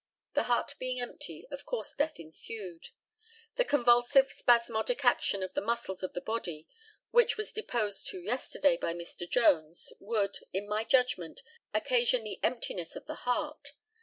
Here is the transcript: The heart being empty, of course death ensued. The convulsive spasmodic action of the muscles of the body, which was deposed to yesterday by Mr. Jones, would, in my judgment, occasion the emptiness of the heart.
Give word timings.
The 0.33 0.45
heart 0.45 0.73
being 0.79 0.99
empty, 0.99 1.45
of 1.51 1.63
course 1.67 1.93
death 1.93 2.19
ensued. 2.19 2.89
The 3.57 3.63
convulsive 3.63 4.31
spasmodic 4.31 5.05
action 5.05 5.43
of 5.43 5.53
the 5.53 5.61
muscles 5.61 6.01
of 6.01 6.13
the 6.13 6.21
body, 6.21 6.67
which 7.11 7.37
was 7.37 7.51
deposed 7.51 8.07
to 8.07 8.19
yesterday 8.19 8.77
by 8.77 8.95
Mr. 8.95 9.29
Jones, 9.29 9.93
would, 9.99 10.39
in 10.51 10.67
my 10.67 10.85
judgment, 10.85 11.43
occasion 11.71 12.23
the 12.23 12.39
emptiness 12.41 12.95
of 12.95 13.05
the 13.05 13.13
heart. 13.29 13.73